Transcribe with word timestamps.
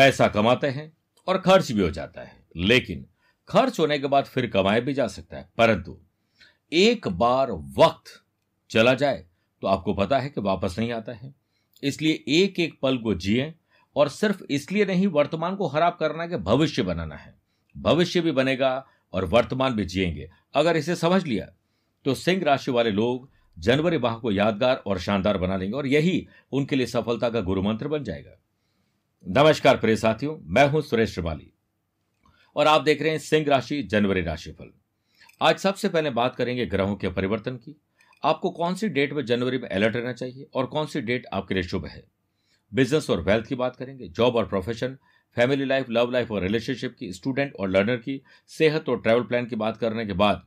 पैसा 0.00 0.28
कमाते 0.28 0.66
हैं 0.66 0.92
और 1.28 1.38
खर्च 1.38 1.72
भी 1.72 1.82
हो 1.82 1.90
जाता 1.90 2.20
है। 2.20 2.46
लेकिन 2.56 3.04
खर्च 3.48 3.80
होने 3.80 3.98
के 3.98 4.06
बाद 4.06 4.24
फिर 4.24 4.46
कमाया 4.46 4.80
भी 4.80 4.94
जा 4.94 5.06
सकता 5.06 5.36
है। 5.36 5.48
परंतु 5.58 5.96
एक 6.72 7.08
बार 7.08 7.50
वक्त 7.52 8.22
चला 8.70 8.94
जाए 8.94 9.26
तो 9.62 9.68
आपको 9.68 9.94
पता 9.94 10.18
है 10.18 10.28
कि 10.28 10.40
वापस 10.40 10.78
नहीं 10.78 10.92
आता 10.92 11.12
है। 11.12 11.34
इसलिए 11.82 12.24
एक 12.28 12.60
एक 12.60 12.78
पल 12.82 12.98
को 12.98 13.14
जिए 13.14 13.54
और 13.96 14.08
सिर्फ़ 14.08 14.42
इसलिए 14.50 14.84
नहीं, 14.84 15.06
वर्तमान 15.06 15.56
को 15.56 15.68
खराब 15.68 15.96
करना 16.00 16.26
कि 16.26 16.36
भविष्य 16.36 16.82
बनाना 16.82 17.16
है। 17.16 17.34
भविष्य 17.76 18.20
भी 18.20 18.32
बनेगा 18.32 18.86
और 19.12 19.24
वर्तमान 19.24 19.74
भी 19.74 19.84
जिएँगे। 19.84 20.30
अगर 20.54 20.76
इसे 20.76 20.96
समझ 20.96 21.24
लिया 21.26 21.46
तो 22.04 22.14
सिंह 22.14 22.44
राशि 22.44 22.70
वाले 22.70 22.90
लोग 22.90 23.30
जनवरी 23.58 23.98
माह 23.98 24.14
को 24.14 24.32
यादगार 24.32 24.76
और 24.76 24.98
शानदार 24.98 25.38
बना 25.38 25.56
लेंगे 25.56 25.76
और 25.76 25.86
यही 25.86 26.26
उनके 26.52 26.76
लिए 26.76 26.86
सफलता 26.86 27.30
का 27.30 27.40
गुरु 27.40 27.62
मंत्र 27.62 27.88
बन 27.88 28.04
जाएगा। 28.04 28.36
नमस्कार 29.28 29.76
प्रिय 29.76 29.96
साथियों, 29.96 30.38
मैं 30.42 30.68
हूँ 30.68 30.82
सुरेश 30.82 31.10
श्रिवाली। 31.10 31.52
और 32.56 32.66
आप 32.66 32.82
देख 32.82 33.02
रहे 33.02 33.10
हैं 33.10 33.18
सिंह 33.18 33.46
राशि, 33.48 33.82
जनवरी 33.82 34.22
राशिफल। 34.22 34.70
आज 35.42 35.58
सबसे 35.58 35.88
पहले 35.88 36.10
बात 36.10 36.36
करेंगे 36.36 36.66
ग्रहों 36.66 36.96
के 36.96 37.08
परिवर्तन 37.08 37.56
की। 37.56 37.80
आपको 38.24 38.50
कौन 38.50 38.74
सी 38.74 38.88
डेट 38.88 39.12
में 39.12 39.24
जनवरी 39.24 39.58
में 39.58 39.68
अलर्ट 39.68 39.96
रहना 39.96 40.12
चाहिए 40.12 40.46
और 40.54 40.66
कौन 40.66 40.86
सी 40.86 41.00
डेट 41.00 41.26
आपके 41.32 41.54
लिए 41.54 41.62
शुभ 41.62 41.86
है? 41.86 42.04
बिज़नेस 42.74 43.10
और 43.10 43.20
वेल्थ 43.20 43.46
की 43.46 43.54
बात 43.54 43.76
करेंगे, 43.76 44.08
जॉब 44.08 44.36
और 44.36 44.46
profession, 44.46 44.98
family 45.34 45.64
life, 45.64 45.86
love 45.90 46.10
life 46.10 46.30
और 46.30 46.42
रिलेशनशिप 46.42 46.96
की, 46.98 47.12
स्टूडेंट 47.12 47.54
और 47.54 47.68
लर्नर 47.68 47.96
की, 47.96 48.22
सेहत 48.46 48.88
और 48.88 49.00
ट्रैवल 49.00 49.22
प्लान 49.22 49.46
की 49.46 49.56
बात 49.56 49.76
करने 49.76 50.06
के 50.06 50.12
बाद 50.12 50.46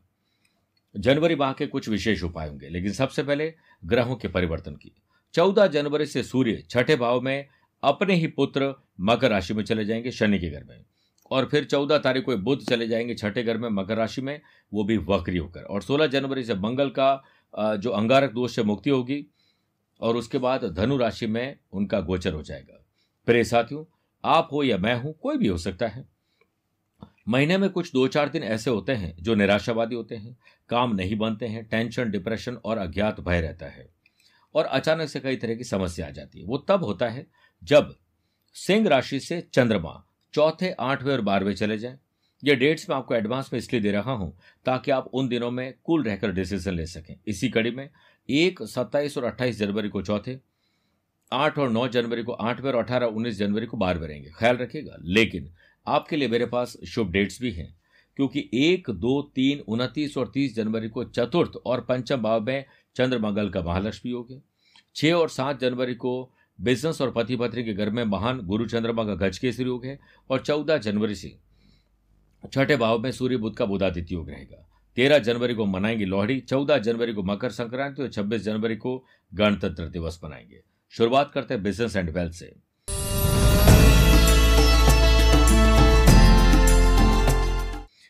जनवरी 0.98 1.36
माह 1.36 1.54
के 1.54 1.68
कुछ 1.68 1.90
विशेष 1.90 2.24
उपाय 2.24 2.50
होंगे। 2.50 2.70
लेकिन 2.70 2.92
सबसे 2.92 3.24
पहले 3.24 3.54
ग्रहों 3.86 4.16
के 4.16 4.28
परिवर्तन 4.28 4.76
की। 4.76 4.92
चौदह 5.34 5.68
जनवरी 5.68 6.06
से 6.06 6.24
सूर्य 6.24 6.64
छठे 6.70 6.96
भाव 6.96 7.22
में 7.22 7.48
अपने 7.84 8.14
ही 8.14 8.28
पुत्र 8.28 8.74
मकर 9.02 9.30
राशि 9.30 9.54
में 9.54 9.64
चले 9.64 9.86
जाएँगे, 9.86 10.12
शनि 10.12 10.40
के 10.40 10.50
घर 10.50 10.64
में। 10.64 10.86
और 11.32 11.46
फिर 11.46 11.64
चौदह 11.64 11.98
तारीख 11.98 12.26
को 12.26 12.38
बुद्ध 12.38 12.64
चले 12.64 12.88
जाएँगे, 12.88 13.16
छठे 13.16 13.44
घर 13.44 13.58
में 13.58 13.70
मकर 13.70 13.98
राशि 13.98 14.22
में, 14.22 14.42
वो 14.74 14.84
भी 14.84 14.98
वक्री 14.98 15.38
होकर। 15.38 15.62
और 15.62 15.82
सोलह 15.82 16.08
जनवरी 16.08 16.44
से 16.44 16.56
मंगल 16.56 16.90
का 16.90 17.24
जो 17.60 17.90
अंगारक 17.90 18.32
दोष 18.32 18.56
से 18.56 18.64
मुक्ति 18.64 18.90
होगी, 18.90 19.26
और 20.02 20.18
उसके 20.18 20.38
बाद 20.38 20.66
धनु 20.66 20.98
राशि 20.98 21.28
में 21.28 21.58
उनका 21.74 22.00
गोचर 22.00 22.34
हो 22.34 22.44
जाएगा। 22.44 22.86
प्रे 23.26 23.44
साथियों, 23.44 23.86
आप 24.26 24.50
हो 24.52 24.64
या 24.64 24.78
मैं 24.78 24.96
हूँ, 24.96 25.14
कोई 25.14 25.38
भी 25.38 25.48
हो 25.48 25.58
सकता 25.58 25.88
है। 25.88 26.06
महीने 27.28 27.58
में 27.58 27.70
कुछ 27.70 27.94
दो 27.94 28.08
चार 28.08 28.30
दिन 28.30 28.44
ऐसे 28.44 28.70
होते 28.70 28.92
हैं, 28.92 29.16
जो 29.20 29.36
निराशावादी 29.36 29.96
होते 29.96 30.16
हैं, 30.16 30.38
काम 30.70 30.96
नहीं 30.96 31.16
बनते 31.16 31.46
हैं, 31.46 31.66
टेंशन, 31.66 32.12
डिप्रेशन 32.12 32.56
और 32.56 32.78
अज्ञात 32.78 33.20
भय 33.20 33.42
रहता 33.42 33.66
है। 33.66 33.90
और 34.56 34.66
अचानक 34.66 35.10
से 35.10 35.20
कई 35.20 35.36
तरह 35.36 35.56
की 35.56 35.64
समस्या 35.64 36.08
आ 36.08 36.10
जाती 36.10 36.40
है। 36.40 36.46
वो 36.46 36.58
तब 36.58 36.84
होता 36.84 37.10
है 37.10 37.28
जब 37.64 37.96
सिंह 38.56 38.88
राशि 38.88 39.20
से 39.20 39.42
चंद्रमा 39.54 40.04
चौथे, 40.34 40.72
आठवें 40.72 41.12
और 41.14 41.22
बारहवें 41.22 41.54
चले 41.56 41.78
जाएँ, 41.78 41.98
ये 42.44 42.56
डेट्स 42.56 42.90
मैं 42.90 42.96
आपको 42.98 43.16
एडवांस 43.16 43.50
में 43.54 43.58
इसलिए 43.58 43.82
दे 43.82 43.92
रहा 43.92 44.12
हूँ 44.12 44.32
ताकि 44.66 44.92
आप 44.92 45.10
उन 45.14 45.28
दिनों 45.28 45.52
में 45.52 45.74
कूल 45.84 46.04
रहकर 46.04 46.32
डिसीज़न 46.32 46.74
ले 46.74 46.86
सकें। 46.86 47.16
इसी 47.28 47.50
कड़ी 47.50 47.72
में 47.72 47.90
एक, 48.30 48.62
सत्ताईस 48.64 49.18
और 49.18 49.24
अट्ठाईस 49.24 49.58
जनवरी 49.58 49.90
को 49.90 50.02
चौथे, 50.02 50.38
आठ 51.32 51.58
और 51.58 51.70
नौ 51.70 51.88
जनवरी 51.88 52.24
को 52.24 52.32
आठवें 52.32 52.72
और 52.72 52.78
अठारह, 52.78 53.06
उन्नीस 53.06 53.38
जनवरी 53.38 53.66
को 53.66 53.78
बारहवें 53.78 54.08
रहेंगे। 54.08 54.30
ख्याल 54.30 54.58
रखिएगा, 54.58 54.98
लेकिन 55.02 55.50
आपके 55.88 56.16
लिए 56.16 56.28
मेरे 56.28 56.46
पास 56.46 56.78
शुभ 56.88 57.12
डेट्स 57.12 57.42
भी 57.42 57.52
हैं, 57.52 57.74
क्योंकि 58.16 58.50
एक, 58.54 58.90
दो, 58.90 59.22
तीन, 59.36 59.60
उनतीस 59.68 60.18
और 60.18 60.32
तीस 60.34 60.56
जनवरी 60.56 60.90
को 60.90 61.04
चतुर्थ 61.04 61.56
और 61.66 61.82
पंचम 61.82 62.22
भाव 62.22 62.42
में 62.42 62.66
चंद्रमंगल 62.96 63.50
का 63.50 63.62
महालक्ष्मी 63.62 64.12
योग 64.12 64.32
है 64.32 64.42
छह 64.96 65.14
और 65.14 65.30
सात 65.30 65.60
जनवरी 65.60 65.96
को 65.96 66.32
बिज़नेस 66.62 67.02
और 67.02 67.12
पति 67.12 67.36
पत्नी 67.36 67.64
के 67.64 67.74
घर 67.74 67.90
में 67.90 68.04
महान 68.04 68.40
गुरु 68.40 68.66
चंद्रमा 68.66 69.04
का 69.04 69.16
गज 69.16 69.38
केसरी 69.38 69.66
योग 69.66 69.86
है 69.86 70.00
और 70.30 70.40
चौदह 70.40 70.78
जनवरी 70.78 71.16
से 71.16 71.38
छठे 72.54 72.76
भाव 72.76 73.00
में 73.00 73.12
सूर्य 73.12 73.38
बुद्ध 73.38 73.58
का 73.58 73.66
बुधादित्य 73.66 74.16
योग 74.16 74.30
रहेगा। 74.30 74.70
तेरह 74.96 75.20
जनवरी 75.20 75.54
को 75.54 75.66
मनाएँगे 75.66 76.06
लोहड़ी, 76.06 76.40
चौदह 76.40 76.78
जनवरी 76.78 77.14
को 77.14 77.24
मकर 77.24 77.50
संक्रांति 77.50 78.02
और 78.02 78.10
छब्बीस 78.10 78.42
जनवरी 78.42 78.76
को 78.76 79.06
गणतंत्र 79.34 79.88
दिवस 79.88 80.20
मनाएँगे। 80.24 80.62
शुरुआत 80.90 81.32
करते 81.32 81.54
हैं 81.54 81.64
बिज़नेस 81.64 81.96
एंड 81.96 82.10
वेल्थ 82.10 82.34
से। 82.34 82.56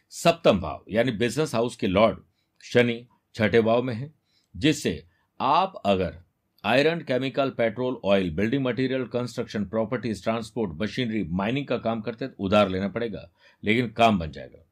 सप्तम 0.10 0.60
भाव, 0.60 0.86
यानी 0.90 1.12
बिज़नेस 1.12 1.56
हाउस 1.56 1.76
के 1.76 1.88
लॉर्ड 1.88 2.20
शनि 2.64 3.08
छठे 3.36 3.62
भाव 3.62 3.82
में 3.84 3.94
है, 3.94 4.14
जिससे 4.56 5.06
आप 5.40 5.82
अगर 5.86 6.23
iron 6.64 7.00
chemical, 7.00 7.50
petrol, 7.50 8.00
oil, 8.06 8.30
building 8.36 8.64
material, 8.64 9.04
construction, 9.06 9.66
properties, 9.66 10.24
transport, 10.24 10.72
machinery, 10.82 11.24
mining 11.32 11.66
का 11.68 11.78
काम 11.78 12.02
करते 12.02 12.26
हैं 12.26 12.34
तो 12.34 12.44
उधार 12.44 12.70
लेना 12.70 12.88
पड़ेगा, 12.90 13.30
लेकिन 13.64 13.90
काम 13.92 14.20
बन 14.20 14.32
जाएगा। 14.32 14.64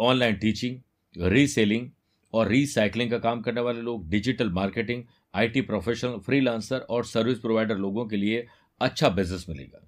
ऑनलाइन 0.00 0.36
टीचिंग, 0.36 0.78
रीसेलिंग 1.14 1.88
और 2.32 2.48
रीसाइकलिंग 2.48 3.10
का 3.10 3.18
काम 3.18 3.40
करने 3.40 3.60
वाले 3.60 3.80
लोग, 3.82 4.08
digital 4.10 4.50
marketing, 4.52 5.02
IT 5.34 5.60
professional, 5.62 6.18
freelancer 6.18 6.78
और 6.80 7.04
सर्विस 7.04 7.38
प्रोवाइडर 7.38 7.76
लोगों 7.76 8.06
के 8.06 8.16
लिए 8.16 8.46
अच्छा 8.80 9.08
बिज़नेस 9.08 9.46
मिलेगा। 9.48 9.84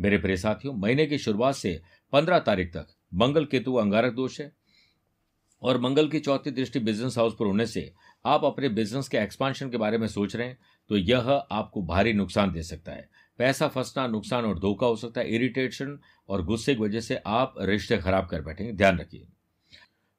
मेरे 0.00 0.18
प्रिय 0.18 0.36
साथियों, 0.36 0.74
महीने 0.74 1.06
की 1.06 1.18
शुरुआत 1.18 1.54
से 1.54 1.80
पंद्रह 2.12 2.38
तारीख 2.40 2.72
तक 2.72 2.86
मंगल 3.14 3.44
केतु 3.44 3.74
अंगारक 3.74 4.12
दोष 4.12 4.40
है 4.40 4.52
और 5.62 5.80
मंगल 5.80 6.08
की 6.08 6.18
चौथी 6.20 6.50
दृष्टि 6.50 6.78
बिज़नेस 6.80 7.18
हाउस 7.18 7.34
पर 7.40 7.46
होने 7.46 7.66
से 7.66 7.92
आप 8.24 8.44
अपने 8.44 8.68
बिज़नेस 8.68 9.08
के 9.08 9.18
एक्सपांशन 9.18 9.70
के 9.70 9.76
बारे 9.76 9.98
में 9.98 10.06
सोच 10.06 10.36
रहे 10.36 10.46
हैं 10.46 10.58
तो 10.90 10.96
यह 10.96 11.30
आपको 11.30 11.82
भारी 11.82 12.12
नुकसान 12.12 12.52
दे 12.52 12.62
सकता 12.62 12.92
है। 12.92 13.08
पैसा 13.38 13.68
फंसना, 13.68 14.06
नुकसान 14.06 14.44
और 14.44 14.58
धोखा 14.58 14.86
हो 14.86 14.96
सकता 14.96 15.20
है। 15.20 15.34
इरिटेशन 15.34 15.98
और 16.28 16.44
गुस्से 16.44 16.74
की 16.74 16.82
वजह 16.82 17.00
से 17.00 17.20
आप 17.26 17.54
रिश्ते 17.60 17.98
खराब 17.98 18.26
कर 18.26 18.42
बैठेंगे। 18.42 18.72
ध्यान 18.72 18.98
रखिए। 18.98 19.26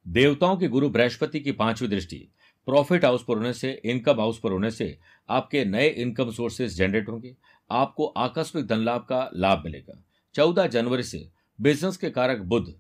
देवताओं 0.06 0.58
के 0.58 0.68
गुरु 0.68 0.90
बृहस्पति 0.90 1.40
की 1.40 1.52
पांचवी 1.52 1.88
दृष्टि 1.88 2.28
प्रॉफिट 2.68 3.06
हाउस 3.06 3.24
पर 3.28 3.38
होने 3.38 3.54
से 3.54 3.72
इनकम 3.86 4.20
हाउस 4.20 4.40
पर 4.40 4.52
होने 4.52 4.72
से 4.72 4.98
आपके 5.30 5.64
नए 5.66 5.88
इनकम 5.88 6.32
सोर्सेज 6.32 6.76
जनरेट 6.78 7.10
होंगे। 7.10 7.36
आपको 7.70 8.06
आकस्मिक 8.06 8.66
धन 8.68 8.80
लाभ 8.80 9.02
का 9.02 9.30
लाभ 9.36 9.64
मिलेगा। 9.66 10.02
चौदह 10.36 10.68
जनवरी 10.68 11.04
से 11.04 11.30
बिज़नेस 11.60 11.98
के 11.98 12.10
कारक 12.10 12.42
बुद्ध 12.42 12.74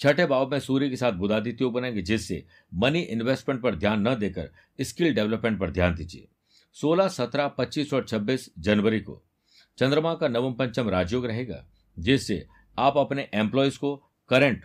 छठे 0.00 0.26
भाव 0.26 0.50
में 0.50 0.60
सूर्य 0.60 0.88
के 0.88 0.96
साथ 0.96 1.12
बुधादित्य 1.12 1.66
बनाएँगे 1.66 2.02
जिससे 2.02 2.44
मनी 2.74 3.00
इन्वेस्टमेंट 3.00 3.62
पर 3.62 3.74
ध्यान 3.74 4.08
न 4.08 4.14
देकर 4.14 4.50
स्किल 4.80 5.14
डेवलपमेंट 5.14 5.60
पर 5.60 5.70
ध्यान 5.70 5.94
दीजिए। 5.94 6.28
सोलह, 6.72 7.08
सत्रह, 7.08 7.48
पच्चीस 7.48 7.92
और 7.94 8.04
छब्बीस 8.04 8.50
जनवरी 8.58 9.00
को 9.00 9.22
चंद्रमा 9.78 10.14
का 10.14 10.28
नवम 10.28 10.52
पंचम 10.52 10.88
राजयोग 10.88 11.26
रहेगा, 11.26 11.66
जिससे 11.98 12.46
आप 12.78 12.96
अपने 12.96 13.28
एम्प्लॉयज़ 13.34 13.78
को 13.78 13.96
करंट 14.28 14.64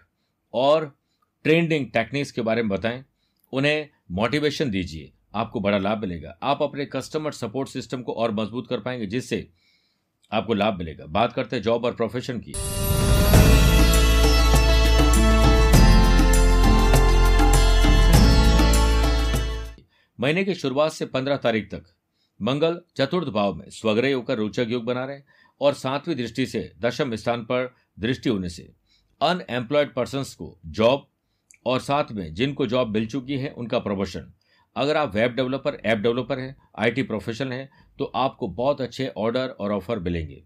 और 0.54 0.98
ट्रेंडिंग 1.44 1.88
टेक्निक्स 1.88 2.32
के 2.32 2.42
बारे 2.42 2.62
में 2.62 2.70
बताएँ। 2.70 3.06
उन्हें 3.54 3.90
मोटिवेशन 4.12 4.70
दीजिए, 4.70 5.12
आपको 5.36 5.60
बड़ा 5.60 5.78
लाभ 5.78 5.98
मिलेगा। 5.98 6.38
आप 6.44 6.62
अपने 6.62 6.86
कस्टमर 6.86 7.32
सपोर्ट 7.32 7.70
सिस्टम 7.70 8.02
को 8.02 8.14
और 8.14 8.32
मज़बूत 8.32 8.68
कर 8.68 8.80
पाएँगे, 8.80 9.06
जिससे 9.06 9.50
आपको 10.32 10.54
लाभ 10.54 10.78
मिलेगा। 10.78 11.06
बात 11.06 11.34
करते 11.34 11.56
हैं 11.56 11.64
जॉब 11.64 11.86
और 11.86 11.96
प्रोफेशन 11.96 12.40
की। 12.40 12.83
महीने 20.20 20.44
की 20.44 20.54
शुरुआत 20.56 20.92
से 20.92 21.06
पंद्रह 21.06 21.38
तारीख 21.38 21.70
तक। 21.72 21.84
मंगल 22.40 22.80
चतुर्थ 22.98 23.28
भाव 23.28 23.54
में 23.54 23.70
स्वग्रह 23.70 24.14
होकर 24.16 24.38
रोचक 24.38 24.68
योग 24.70 24.84
बना 24.86 25.06
रहे 25.06 25.22
और 25.62 25.74
सातवीं 25.74 26.16
दृष्टि 26.16 26.46
से 26.46 26.72
दशम 26.80 27.16
स्थान 27.16 27.42
पर 27.44 27.74
दृष्टि 28.00 28.30
होने 28.30 28.50
से 28.50 28.72
अनएम्प्लॉयड 29.22 29.94
पर्सन 29.94 30.24
को 30.38 30.58
जॉब 30.68 31.08
और 31.66 31.80
साथ 31.80 32.12
में 32.12 32.34
जिनको 32.34 32.68
जॉब 32.68 32.90
मिल 32.90 33.06
चुकी 33.08 33.38
है, 33.38 33.50
उनका 33.50 33.80
प्रमोशन 33.80 34.34
अगर 34.76 34.98
आप 34.98 35.16
वेब 35.16 35.32
डेवलपर 35.32 35.78
ऐप 35.86 35.98
डेवलपर 35.98 36.40
हैं 36.40 36.56
आईटी 36.80 37.04
प्रोफेशनल 37.04 37.52
हैं 37.52 37.70
तो 38.00 38.06
आपको 38.06 38.48
बहुत 38.48 38.82
अच्छे 38.82 39.08
ऑर्डर 39.18 39.50
और 39.50 39.72
ऑफ़र 39.72 40.00
मिलेंगे। 40.00 40.44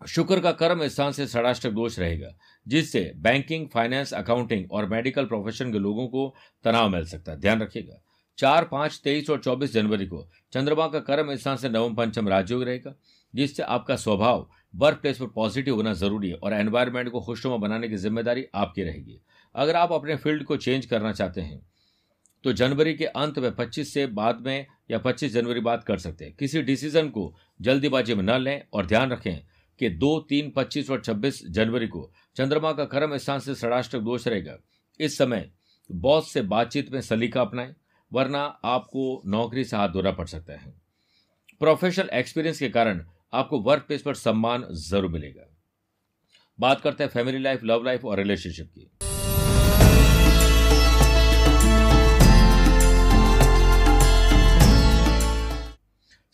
शुक्र 0.00 0.40
का 0.40 0.52
कर्म 0.52 0.86
स्थान 0.88 1.12
से 1.12 1.26
षडाष्टक 1.26 1.70
दोष 1.70 1.98
रहेगा, 1.98 2.28
जिससे 2.66 3.12
बैंकिंग 3.16 3.68
फाइनेंस 3.68 4.12
अकाउंटिंग 4.14 4.72
और 4.72 4.88
मेडिकल 4.88 5.24
प्रोफेशन 5.24 5.72
के 5.72 5.78
लोगों 5.78 6.06
को 6.08 6.34
तनाव 6.64 6.88
मिल 6.88 7.04
सकता 7.06 7.32
है। 7.32 7.40
ध्यान 7.40 7.62
रखिएगा। 7.62 8.00
चार, 8.40 8.64
पाँच, 8.64 9.00
तेईस 9.04 9.30
और 9.30 9.38
चौबीस 9.38 9.72
जनवरी 9.72 10.06
को 10.06 10.26
चंद्रमा 10.52 10.86
का 10.88 11.00
कर्म 11.00 11.34
स्थान 11.36 11.56
से 11.56 11.68
नवम 11.68 11.94
पंचम 11.94 12.28
राजयोग 12.28 12.62
रहेगा, 12.62 12.94
जिससे 13.34 13.62
आपका 13.62 13.96
स्वभाव 13.96 14.46
वर्क 14.74 14.98
प्लेस 14.98 15.18
पर 15.18 15.26
पॉजिटिव 15.26 15.74
होना 15.74 15.92
ज़रूरी 15.94 16.28
है 16.28 16.34
और 16.34 16.52
एनवायरमेंट 16.52 17.08
को 17.08 17.20
खुशनुमा 17.20 17.56
बनाने 17.56 17.88
की 17.88 17.96
ज़िम्मेदारी 17.96 18.44
आपकी 18.54 18.82
रहेगी। 18.82 19.20
अगर 19.54 19.76
आप 19.76 19.92
अपने 19.92 20.16
फ़ील्ड 20.16 20.44
को 20.44 20.56
चेंज 20.56 20.86
करना 20.86 21.12
चाहते 21.12 21.40
हैं 21.40 21.60
तो 22.44 22.52
जनवरी 22.52 22.94
के 22.94 23.04
अंत 23.04 23.38
में 23.38 23.50
25 23.56 23.92
से 23.94 24.06
बाद 24.08 24.40
में 24.46 24.66
या 24.90 24.98
25 24.98 25.32
जनवरी 25.32 25.60
बाद 25.60 25.82
कर 25.84 25.98
सकते 25.98 26.24
हैं। 26.24 26.34
किसी 26.36 26.62
डिसीज़न 26.62 27.08
को 27.08 27.34
जल्दीबाजी 27.60 28.14
में 28.14 28.22
न 28.24 28.38
लें 28.38 28.62
और 28.72 28.86
ध्यान 28.86 29.10
रखें 29.12 29.40
कि 29.80 29.88
दो, 29.90 30.18
तीन, 30.20 30.50
पच्चीस 30.50 30.90
और 30.90 31.00
छब्बीस 31.00 31.42
जनवरी 31.48 31.86
को 31.88 32.10
चंद्रमा 32.36 32.72
का 32.72 32.84
कर्म 32.86 33.16
स्थान 33.16 33.38
से 33.38 33.54
षडाष्टक 33.54 33.98
दोष 34.00 34.26
रहेगा। 34.28 34.56
इस 35.00 35.18
समय 35.18 35.48
बॉस 35.90 36.32
से 36.32 36.42
बातचीत 36.44 36.92
में 36.92 37.00
सलीका 37.00 37.40
अपनाएँ 37.40 37.74
वरना 38.12 38.40
आपको 38.64 39.22
नौकरी 39.26 39.64
से 39.64 39.76
हाथ 39.76 39.88
धोना 39.88 40.10
पड़ 40.12 40.26
सकता 40.26 40.52
है। 40.52 40.72
प्रोफेशनल 41.60 42.08
एक्सपीरियंस 42.12 42.58
के 42.58 42.68
कारण 42.68 43.04
आपको 43.32 43.60
वर्क 43.60 43.82
प्लेस 43.82 44.02
पर 44.02 44.14
सम्मान 44.14 44.66
ज़रूर 44.80 45.10
मिलेगा। 45.10 45.46
बात 46.58 46.80
करते 46.80 47.04
हैं 47.04 47.10
फैमिली 47.10 47.38
लाइफ 47.38 47.64
लव 47.64 47.84
लाइफ 47.84 48.04
और 48.04 48.18
रिलेशनशिप 48.18 48.70
की। 48.70 48.90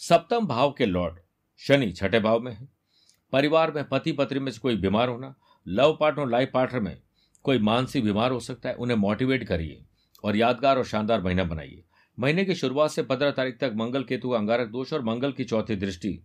सप्तम 0.00 0.46
भाव 0.46 0.73
के 0.73 0.87
लॉर्ड, 0.87 1.19
शनि 1.61 1.90
छठे 1.93 2.20
भाव 2.20 2.40
में 2.40 2.52
है। 2.52 2.69
परिवार 3.32 3.73
में 3.73 3.84
पति 3.84 4.12
पत्नी 4.12 4.38
में 4.38 4.50
से 4.52 4.58
कोई 4.58 4.76
बीमार 4.76 5.08
होना, 5.08 5.34
लव 5.67 5.96
पार्टनर 6.00 6.28
लाइफ 6.28 6.50
पार्टनर 6.55 6.81
में 6.81 6.96
कोई 7.44 7.58
मानसिक 7.58 8.05
बीमार 8.05 8.31
हो 8.31 8.40
सकता 8.40 8.69
है, 8.69 8.75
उन्हें 8.75 8.96
मोटिवेट 8.96 9.46
करिए। 9.49 9.84
और 10.26 10.37
यादगार 10.37 10.78
और 10.78 10.84
शानदार 10.84 11.23
महीना 11.23 11.44
बनाइए 11.44 11.82
महीने 12.19 12.44
की 12.44 12.55
शुरुआत 12.55 12.90
से 12.90 13.02
पंद्रह 13.02 13.31
तारीख 13.31 13.58
तक 13.61 13.73
मंगल 13.76 14.02
केतु 14.02 14.31
का 14.31 14.37
अंगारक 14.37 14.69
दोष 14.69 14.93
और 14.93 15.02
मंगल 15.05 15.32
की 15.32 15.44
चौथी 15.44 15.76
दृष्टि 15.76 16.19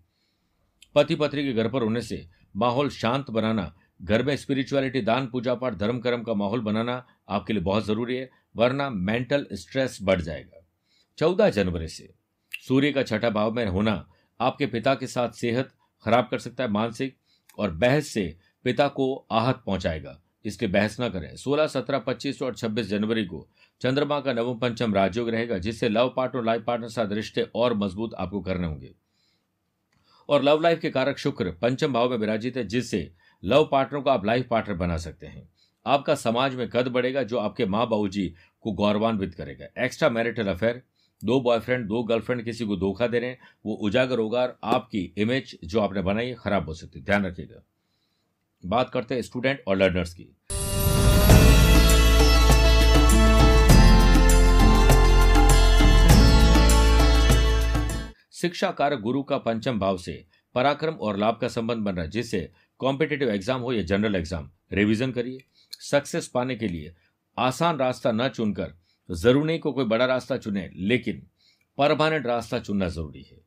पति 0.96 1.16
पत्नी 1.16 1.44
के 1.44 1.54
घर 1.54 1.70
पर 1.70 1.84
होने 1.84 2.02
से 2.02 2.26
माहौल 2.56 2.90
शांत 2.90 3.30
बनाना, 3.30 3.74
घर 4.02 4.24
में 4.24 4.36
स्पिरिचुअलिटी 4.38 5.02
दान 5.02 5.28
पूजा 5.28 5.54
पाठ 5.56 5.74
धर्म 5.74 6.00
कर्म 6.00 6.24
का 6.24 6.34
माहौल 6.34 6.62
बनाना 6.62 7.06
आपके 7.30 7.54
लिए 7.54 7.64
बहुत 7.64 7.86
ज़रूरी 7.86 8.16
है, 8.16 8.30
वरना 8.56 8.90
मेंटल 8.90 9.46
स्ट्रेस 9.54 9.98
बढ़ 10.02 10.22
जाएगा। 10.22 10.66
चौदह 11.18 11.50
जनवरी 11.50 11.88
से 11.88 12.10
सूर्य 12.68 12.92
का 12.92 13.04
छठा 13.04 13.30
भाव 13.30 13.52
में 13.52 13.66
होना 13.66 13.94
आपके 14.40 14.66
पिता 14.66 14.96
के 14.96 15.08
साथ 15.08 15.30
सेहत 15.32 15.72
खराब 16.06 16.28
कर 16.32 16.40
सकता 16.40 16.64
है, 16.64 16.70
मानसिक 16.70 17.18
और 17.58 17.72
बहस 17.72 18.08
से 18.08 18.36
पिता 18.66 18.88
को 18.88 19.14
आहत 19.32 19.64
पहुंचाएगा। 19.66 20.20
इसलिए 20.46 20.72
बहस 20.72 20.98
न 21.02 21.10
करें। 21.10 21.36
16, 21.36 21.68
17, 21.68 22.00
25 22.00 22.42
और 22.42 22.56
26 22.56 22.88
जनवरी 22.88 23.26
को 23.26 23.48
चंद्रमा 23.82 24.20
का 24.20 24.34
नवम 24.34 24.58
पंचम 24.60 24.94
राजयोग 24.94 25.30
रहेगा 25.30 25.58
जिससे 25.58 25.90
लव 25.90 26.14
पार्टनर 26.18 26.44
लाइफ 26.44 26.64
पार्टनर 26.64 26.88
साथ 26.88 27.12
रिश्ते 27.12 27.48
और 27.56 27.74
मज़बूत 27.74 28.14
आपको 28.14 28.42
करने 28.42 28.68
होंगे। 28.68 28.92
और 30.30 30.44
लव 30.44 30.62
लाइफ 30.62 30.80
के 30.80 30.90
कारक 30.90 31.18
शुक्र 31.18 31.52
पंचम 31.52 31.94
भाव 31.94 32.10
में 32.10 32.18
विराजित 32.18 32.58
है 32.58 32.64
जिससे 32.64 33.12
लव 33.44 33.70
पार्टनर 33.72 34.00
को 34.00 34.10
आप 34.10 34.26
लाइफ 34.26 34.48
पार्टनर 34.48 34.76
बना 34.76 34.98
सकते 34.98 35.28
हैं। 35.28 35.50
आपका 35.86 36.16
समाज 36.16 36.56
में 36.56 36.70
कद 36.70 36.88
बढ़ेगा 36.88 37.24
जो 37.24 37.38
आपके 37.38 37.66
माँ 37.66 37.88
बाबू 37.90 38.08
जी 38.08 38.34
को 38.62 38.72
गौरवान्वित 38.72 39.34
करेगा। 39.34 39.84
एक्स्ट्रा 39.86 40.10
मैरिटल 40.10 40.48
अफेयर 40.48 40.82
दो 41.24 41.40
बॉयफ्रेंड 41.42 41.88
दो 41.88 42.04
गर्लफ्रेंड 42.04 42.44
किसी 42.44 42.66
को 42.66 42.76
धोखा 42.76 43.08
दे 43.08 43.20
रहे 43.20 43.30
हैं 43.30 43.40
वो 43.66 43.74
उजागर 43.74 44.20
होगा 44.20 44.42
और 44.42 44.58
आपकी 44.64 45.14
इमेज 45.18 45.58
जो 45.64 45.80
आपने 45.80 46.02
बनाई 46.02 46.34
खराब 46.34 46.66
हो 46.66 46.74
सकती 46.74 47.00
है। 47.00 47.06
ध्यान 47.06 47.26
रखिएगा। 47.26 47.64
बात 48.64 48.90
करते 48.90 49.16
हैं 49.16 49.22
स्टूडेंट 49.22 49.64
और 49.68 49.78
लर्नर्स 49.78 50.14
की। 50.14 50.36
शिक्षा 58.34 58.70
कारक 58.72 59.00
गुरु 59.00 59.22
का 59.24 59.38
पंचम 59.38 59.80
भाव 59.80 59.98
से 59.98 60.14
पराक्रम 60.56 60.94
और 60.94 61.18
लाभ 61.18 61.38
का 61.42 61.48
संबंध 61.48 61.84
बन 61.84 61.96
रहा 61.96 62.06
है, 62.06 62.10
जिससे 62.12 62.50
कॉम्पिटेटिव 62.80 63.30
एग्ज़ाम 63.30 63.62
हो 63.62 63.74
या 63.74 63.82
जनरल 63.84 64.16
एग्ज़ाम 64.16 64.50
रिवीजन 64.74 65.12
करिए। 65.12 65.44
सक्सेस 65.82 66.28
पाने 66.28 66.56
के 66.56 66.68
लिए 66.68 66.94
आसान 67.38 67.78
रास्ता 67.78 68.12
न 68.12 68.28
चुनकर, 68.30 68.74
ज़रूर 69.10 69.46
नहीं 69.46 69.60
को 69.60 69.72
कोई 69.72 69.86
बड़ा 69.86 70.06
रास्ता 70.06 70.38
चुने, 70.38 70.70
लेकिन 70.76 71.22
परमानेंट 71.78 72.26
रास्ता 72.28 72.60
चुनना 72.60 72.88
ज़रूरी 72.90 73.22
है। 73.22 73.38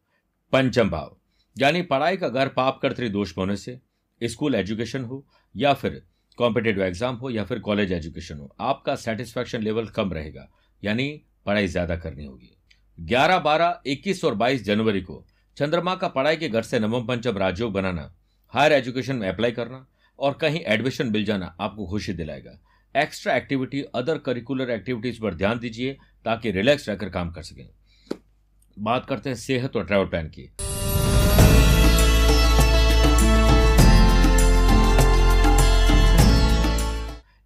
पंचम 0.52 0.90
भाव, 0.90 1.16
यानी 1.56 1.82
पढ़ाई 1.84 2.16
का 2.16 2.28
घर 2.28 2.48
पाप 2.50 2.78
कर्तरी 2.82 3.08
दोष 3.08 3.36
होने 3.36 3.56
से 3.56 3.78
स्कूल 4.20 4.54
एजुकेशन 4.54 5.04
हो 5.04 5.24
या 5.54 5.72
फिर 5.74 6.02
कॉम्पिटेटिव 6.38 6.82
एग्ज़ाम 6.84 7.16
हो 7.16 7.30
या 7.30 7.44
फिर 7.44 7.58
कॉलेज 7.58 7.92
एजुकेशन 7.92 8.38
हो 8.38 8.54
आपका 8.60 8.94
सेटिस्फैक्शन 8.96 9.62
लेवल 9.62 9.86
कम 9.88 10.12
रहेगा 10.12 10.48
यानी 10.82 11.06
पढ़ाई 11.46 11.66
ज़्यादा 11.66 11.96
करनी 11.96 12.24
होगी। 12.24 12.50
11, 12.98 13.38
12, 13.38 13.80
21 13.86 14.24
और 14.24 14.34
22 14.34 14.62
जनवरी 14.64 15.00
को 15.00 15.24
चंद्रमा 15.56 15.94
का 15.94 16.08
पढ़ाई 16.08 16.36
के 16.36 16.48
घर 16.48 16.62
से 16.62 16.78
नवम 16.78 17.06
पंचम 17.06 17.38
राजयोग 17.38 17.72
बनाना 17.72 18.10
हायर 18.54 18.72
एजुकेशन 18.72 19.16
में 19.16 19.28
अप्लाई 19.28 19.52
करना 19.52 19.86
और 20.18 20.38
कहीं 20.40 20.60
एडमिशन 20.66 21.10
मिल 21.10 21.24
जाना 21.24 21.54
आपको 21.60 21.86
खुशी 21.86 22.12
दिलाएगा। 22.12 22.58
Extra 22.94 23.36
activity 23.36 23.82
other 23.94 24.18
curricular 24.18 24.70
activities 24.70 25.20
पर 25.22 25.34
ध्यान 25.34 25.58
दीजिए 25.58 25.96
ताकि 26.24 26.50
रिलैक्स 26.50 26.88
रहकर 26.88 27.08
काम 27.10 27.30
कर 27.32 27.42
सकें। 27.42 27.68
बात 28.76 29.06
करते 29.06 29.30
हैं 29.30 29.36
सेहत 29.36 29.76
और 29.76 29.86
ट्रैवल 29.86 30.06
प्लान 30.06 30.28
की। 30.28 30.50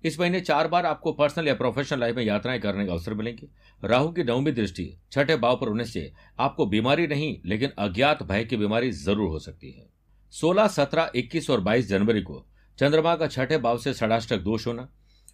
इस 0.05 0.21
महीने 0.21 0.41
चार 0.41 0.69
बार 0.69 0.87
आपको 0.87 1.13
पर्सनल 1.13 1.49
या 1.49 1.55
प्रोफेशनल 1.55 2.01
लाइफ 2.01 2.17
में 2.17 2.23
यात्राएँ 2.25 2.61
करने 2.61 2.87
का 2.87 2.93
अवसर 2.93 3.15
मिलेंगे। 3.15 3.49
राहु 3.83 4.13
की 4.13 4.25
नवमी 4.25 4.53
दृष्टि 4.53 4.99
छठे 5.13 5.37
भाव 5.37 5.57
पर 5.57 5.69
होने 5.69 5.85
से 5.85 6.13
आपको 6.39 6.67
बीमारी 6.67 7.07
नहीं 7.07 7.37
लेकिन 7.45 7.71
अज्ञात 7.79 8.23
भय 8.23 8.45
की 8.45 8.57
बीमारी 8.57 8.91
ज़रूर 8.91 9.29
हो 9.29 9.39
सकती 9.39 9.71
है। 9.71 9.87
16, 10.33 10.69
17, 10.69 11.11
21 11.15 11.51
और 11.51 11.61
22 11.61 11.89
जनवरी 11.89 12.23
को 12.23 12.47
चंद्रमा 12.79 13.17
का 13.17 13.27
छठे 13.27 13.59
भाव 13.59 13.79
से 13.79 13.95
षडाष्टक 13.95 14.39
दोष 14.39 14.67
होना 14.67 14.89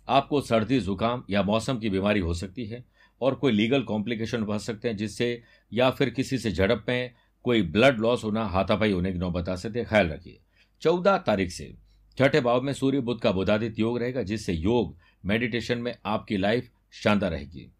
आपको 0.08 0.40
सर्दी 0.40 0.81
जुकाम 0.81 1.25
या 1.31 1.43
मौसम 1.43 1.78
की 1.78 1.90
बीमारी 1.90 2.20
हो 2.20 2.34
सकती 2.34 2.66
है 2.66 2.84
और 3.20 3.34
कोई 3.34 3.52
लीगल 3.52 3.82
कॉम्प्लिकेशन 3.82 4.43
बढ़ 4.43 4.58
सकते 4.58 4.88
हैं 4.88 4.96
जिससे 4.96 5.43
या 5.72 5.90
फिर 5.90 6.11
किसी 6.11 6.38
से 6.38 6.52
झड़प 6.52 6.84
में 6.88 7.14
कोई 7.44 7.62
ब्लड 7.62 8.00
लॉस 8.00 8.25
होना 8.25 8.44
हाथापाई 8.46 8.93
होने 8.93 9.12
की 9.12 9.19
नौबत 9.19 9.49
आ 9.49 9.55
सकती 9.55 9.84
ख्याल 9.84 10.08
रखिए। 10.08 10.40
चौदह 10.82 11.19
तारीख 11.19 11.50
से 11.50 11.75
छठे 12.19 12.40
भाव 12.40 12.61
में 12.62 12.72
सूर्य 12.72 13.00
बुद्ध 13.00 13.20
का 13.20 13.31
बुधादित 13.32 13.78
योग 13.78 13.99
रहेगा, 13.99 14.22
जिससे 14.22 14.52
योग 14.52 14.96
मेडिटेशन 15.25 15.78
में 15.78 15.94
आपकी 16.06 16.37
लाइफ 16.37 16.69
शानदार 16.93 17.31
रहेगी। 17.31 17.70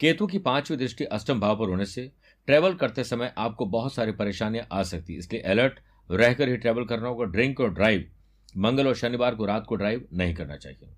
केतु 0.00 0.26
की 0.26 0.38
पांचवी 0.38 0.76
दृष्टि 0.76 1.04
अष्टम 1.04 1.40
भाव 1.40 1.58
पर 1.58 1.68
होने 1.68 1.84
से 1.84 2.10
ट्रेवल 2.46 2.74
करते 2.74 3.04
समय 3.04 3.32
आपको 3.38 3.66
बहुत 3.66 3.94
सारी 3.94 4.12
परेशानियाँ 4.12 4.66
आ 4.72 4.82
सकती 4.82 5.12
है। 5.12 5.18
इसलिए 5.18 5.40
अलर्ट 5.42 5.80
रहकर 6.10 6.48
ही 6.48 6.56
ट्रेवल 6.56 6.84
करना 6.84 7.08
होगा। 7.08 7.24
ड्रिंक 7.24 7.60
और 7.60 7.74
ड्राइव 7.74 8.10
मंगल 8.56 8.86
और 8.86 8.94
शनिवार 8.94 9.34
को 9.34 9.46
रात 9.46 9.64
को 9.68 9.76
ड्राइव 9.76 10.08
नहीं 10.12 10.34
करना 10.34 10.56
चाहिए। 10.56 10.88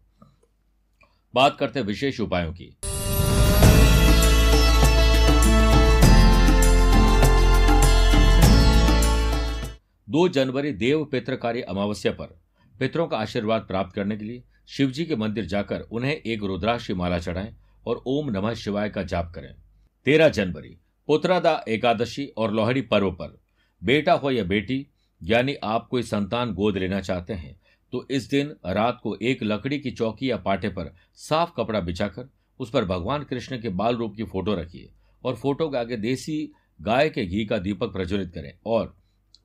बात 1.34 1.56
करते 1.60 1.82
विशेष 1.82 2.20
उपायों 2.20 2.52
की। 2.52 2.76
दो 10.08 10.28
जनवरी 10.28 10.72
देव 10.72 11.04
पित्रकारी 11.04 11.62
अमावस्या 11.62 12.12
पर। 12.12 12.38
पितरों 12.80 13.06
का 13.06 13.18
आशीर्वाद 13.18 13.62
प्राप्त 13.62 13.94
करने 13.94 14.16
के 14.16 14.24
लिए 14.24 14.42
शिवजी 14.68 15.04
के 15.04 15.16
मंदिर 15.16 15.44
जाकर 15.44 15.80
उन्हें 15.80 16.14
एक 16.14 16.42
रुद्राक्ष 16.42 16.90
माला 16.90 17.18
चढ़ाएँ 17.18 17.54
और 17.86 18.02
ओम 18.06 18.30
नमः 18.30 18.54
शिवाय 18.54 18.88
का 18.90 19.02
जाप 19.02 19.32
करें। 19.34 19.54
तेरह 20.06 20.28
जनवरी, 20.28 20.76
पुत्रादा 21.08 21.62
एकादशी 21.68 22.26
और 22.26 22.52
लोहड़ी 22.54 22.80
पर्व 22.82 23.10
पर। 23.12 23.38
बेटा 23.82 24.12
हो 24.12 24.30
या 24.30 24.44
बेटी, 24.44 24.86
यानी 25.22 25.54
आप 25.54 25.86
कोई 25.90 26.02
संतान 26.02 26.52
गोद 26.54 26.76
लेना 26.76 27.00
चाहते 27.00 27.32
हैं 27.32 27.56
तो 27.92 28.06
इस 28.10 28.28
दिन 28.30 28.54
रात 28.66 28.98
को 29.02 29.16
एक 29.22 29.42
लकड़ी 29.42 29.78
की 29.78 29.90
चौकी 29.90 30.30
या 30.30 30.36
पाटे 30.36 30.68
पर 30.68 30.92
साफ़ 31.14 31.52
कपड़ा 31.56 31.80
बिछाकर 31.80 32.28
उस 32.60 32.70
पर 32.70 32.84
भगवान 32.84 33.22
कृष्ण 33.24 33.60
के 33.60 33.68
बाल 33.68 33.96
रूप 33.96 34.14
की 34.16 34.24
फ़ोटो 34.24 34.54
रखिए 34.54 34.90
और 35.24 35.34
फ़ोटो 35.34 35.68
के 35.68 35.78
आगे 35.78 35.96
देसी 35.96 36.52
गाय 36.82 37.08
के 37.10 37.24
घी 37.26 37.44
का 37.44 37.58
दीपक 37.58 37.92
प्रज्वलित 37.92 38.32
करें 38.34 38.52
और 38.66 38.94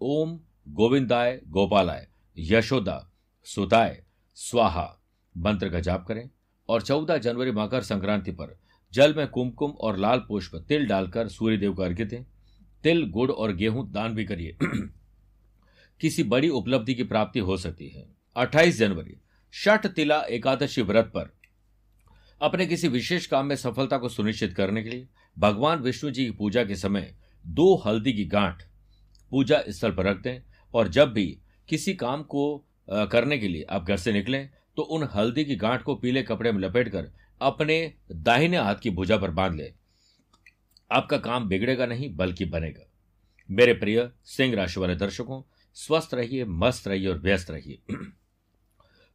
ओम 0.01 0.39
गोविंदाय 0.69 1.39
गोपालाय, 1.47 2.07
यशोदा 2.37 3.12
सुताय 3.45 4.03
स्वाहा, 4.35 5.01
मंत्र 5.37 5.69
का 5.69 5.79
जाप 5.79 6.05
करें 6.07 6.29
और 6.69 6.81
चौदह 6.81 7.17
जनवरी 7.17 7.51
मकर 7.51 7.81
संक्रांति 7.81 8.31
पर 8.31 8.59
जल 8.93 9.13
में 9.13 9.27
कुमकुम 9.27 9.71
और 9.71 9.97
लाल 9.97 10.19
पुष्प, 10.19 10.55
तिल 10.55 10.85
डालकर 10.85 11.27
सूर्यदेव 11.27 11.73
को 11.73 11.81
अर्घ्य 11.81 12.05
दें। 12.05 12.23
तिल, 12.83 13.09
गुड़ 13.09 13.31
और 13.31 13.53
गेहूँ 13.55 13.91
दान 13.91 14.15
भी 14.15 14.25
करिए। 14.25 14.57
किसी 16.01 16.23
बड़ी 16.23 16.49
उपलब्धि 16.49 16.93
की 16.93 17.03
प्राप्ति 17.03 17.39
हो 17.39 17.57
सकती 17.57 17.89
है। 17.89 18.07
28 18.35 18.77
जनवरी, 18.77 19.17
शठ 19.51 19.87
तिला 19.87 20.21
एकादशी 20.21 20.81
व्रत 20.81 21.05
पर। 21.05 21.37
अपने 22.41 22.65
किसी 22.65 22.87
विशेष 22.87 23.25
काम 23.25 23.45
में 23.45 23.55
सफलता 23.55 23.97
को 23.97 24.09
सुनिश्चित 24.09 24.53
करने 24.53 24.83
के 24.83 24.89
लिए 24.89 25.07
भगवान 25.39 25.79
विष्णु 25.79 26.11
जी 26.11 26.25
की 26.25 26.31
पूजा 26.31 26.63
के 26.63 26.75
समय 26.75 27.15
दो 27.47 27.75
हल्दी 27.75 28.13
की 28.13 28.25
गांठ 28.25 28.63
पूजा 29.29 29.63
स्थल 29.69 29.91
पर 29.91 30.05
रख 30.05 30.17
दें 30.17 30.39
और 30.73 30.87
जब 30.87 31.13
भी 31.13 31.39
किसी 31.69 31.93
काम 31.93 32.23
को 32.23 32.65
करने 32.87 33.37
के 33.37 33.47
लिए। 33.47 33.63
आप 33.63 33.83
घर 33.83 33.97
से 33.97 34.11
निकलें 34.13 34.49
तो 34.77 34.81
उन 34.81 35.07
हल्दी 35.15 35.45
की 35.45 35.55
गांठ 35.55 35.81
को 35.81 35.95
पीले 35.95 36.23
कपड़े 36.23 36.51
में 36.51 36.59
लपेटकर 36.59 37.11
अपने 37.41 37.93
दाहिने 38.11 38.57
हाथ 38.57 38.75
की 38.75 38.89
भुजा 38.89 39.17
पर 39.17 39.31
बाँध 39.31 39.55
ले। 39.55 39.73
आपका 40.91 41.17
काम 41.17 41.47
बिगड़ेगा 41.47 41.85
नहीं, 41.85 42.15
बल्कि 42.15 42.45
बनेगा। 42.45 42.89
मेरे 43.49 43.73
प्रिय, 43.73 44.09
सिंह 44.25 44.55
राशि 44.55 44.79
वाले 44.79 44.95
दर्शकों, 44.95 45.41
स्वस्थ 45.73 46.13
रहिए, 46.13 46.45
मस्त 46.45 46.87
रहिए 46.87 47.07
और 47.07 47.19
व्यस्त 47.19 47.51
रहिए। 47.51 47.79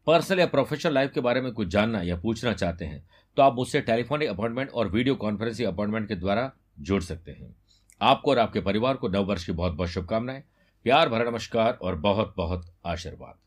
पर्सनल 0.07 0.41
या 0.41 0.47
प्रोफेशनल 0.47 0.95
लाइफ 0.95 1.13
के 1.13 1.21
बारे 1.21 1.41
में 1.41 1.53
कुछ 1.53 1.69
जानना 1.69 2.03
या 2.03 2.17
पूछना 2.17 2.53
चाहते 2.53 2.85
हैं 2.85 3.09
तो 3.37 3.43
आप 3.43 3.55
मुझसे 3.55 3.81
टेलीफोनिक 3.81 4.29
अपॉइंटमेंट 4.29 4.71
और 4.71 4.89
वीडियो 4.89 5.15
कॉन्फ्रेंसिंग 5.15 5.69
अपॉइंटमेंट 5.69 6.09
के 6.09 6.15
द्वारा 6.15 6.51
जुड़ 6.81 7.03
सकते 7.03 7.33
हैं। 7.33 7.55
आपको 8.01 8.31
और 8.31 8.39
आपके 8.39 8.61
परिवार 8.61 8.97
को 8.97 9.09
नव 9.09 9.25
वर्ष 9.25 9.45
की 9.47 9.53
बहुत 9.53 9.73
बहुत 9.73 9.89
शुभकामनाएँ, 9.89 10.43
प्यार 10.87 11.09
भरा 11.09 11.31
नमस्कार 11.31 11.73
और 11.73 11.97
बहुत 11.97 12.35
बहुत 12.37 12.73
आशीर्वाद। 12.87 13.39